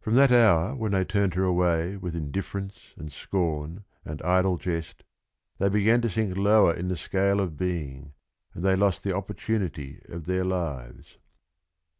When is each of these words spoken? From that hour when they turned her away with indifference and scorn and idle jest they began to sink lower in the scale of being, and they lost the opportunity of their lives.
From 0.00 0.14
that 0.14 0.30
hour 0.30 0.76
when 0.76 0.92
they 0.92 1.04
turned 1.04 1.34
her 1.34 1.42
away 1.42 1.96
with 1.96 2.14
indifference 2.14 2.94
and 2.96 3.10
scorn 3.10 3.82
and 4.04 4.22
idle 4.22 4.58
jest 4.58 5.02
they 5.58 5.68
began 5.68 6.00
to 6.02 6.08
sink 6.08 6.36
lower 6.36 6.72
in 6.72 6.86
the 6.86 6.96
scale 6.96 7.40
of 7.40 7.56
being, 7.56 8.12
and 8.54 8.62
they 8.64 8.76
lost 8.76 9.02
the 9.02 9.16
opportunity 9.16 10.00
of 10.08 10.26
their 10.26 10.44
lives. 10.44 11.18